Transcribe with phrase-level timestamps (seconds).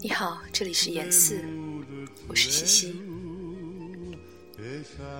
[0.00, 1.40] 你好这里是岩寺
[2.28, 2.94] 我是西溪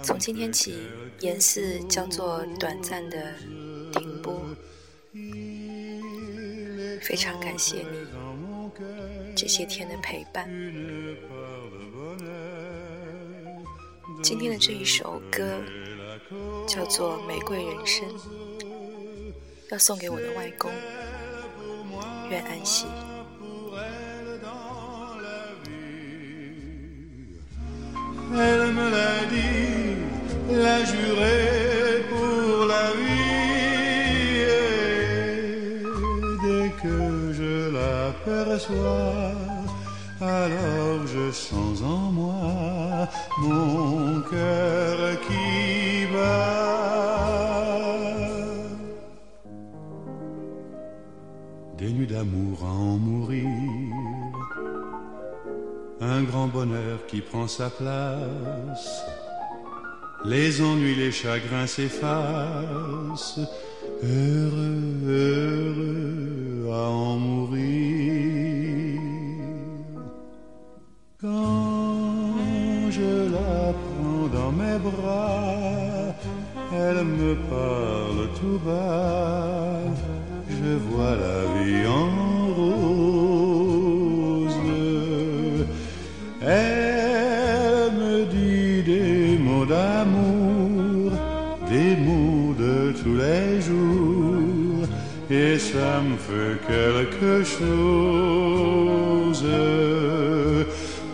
[0.04, 0.76] 从今天起
[1.18, 3.34] 岩寺将做短暂的
[3.92, 4.40] 停播。
[7.02, 7.84] 非常感谢你
[9.36, 10.48] 这些天的陪伴。
[14.22, 15.60] 今天的这一首歌
[16.66, 18.08] 叫做《玫瑰人生》，
[19.70, 20.70] 要送给我的外公，
[22.30, 22.86] 愿安息。
[40.20, 43.08] Alors je sens en moi
[43.42, 46.56] mon cœur qui bat.
[51.76, 53.46] Des nuits d'amour à en mourir
[56.00, 59.04] un grand bonheur qui prend sa place.
[60.24, 63.40] Les ennuis, les chagrins s'effacent,
[64.02, 64.85] heureux
[71.18, 72.34] Quand
[72.90, 76.12] je la prends dans mes bras,
[76.74, 79.80] elle me parle tout bas,
[80.50, 84.60] je vois la vie en rose.
[86.42, 91.12] Elle me dit des mots d'amour,
[91.70, 94.86] des mots de tous les jours,
[95.30, 99.46] et ça me fait quelque chose.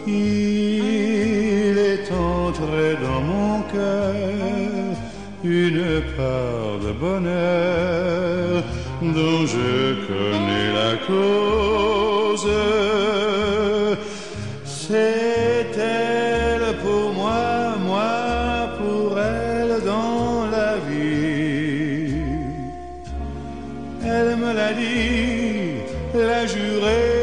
[0.07, 4.97] Il est entré dans mon cœur
[5.45, 8.65] une part de bonheur
[9.01, 12.49] dont je connais la cause.
[14.65, 22.23] C'est elle pour moi, moi pour elle dans la vie.
[24.05, 25.81] Elle me l'a dit,
[26.15, 27.22] l'a juré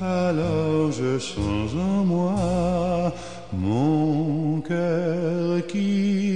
[0.00, 3.12] alors je sens en moi
[3.52, 6.27] mon cœur qui.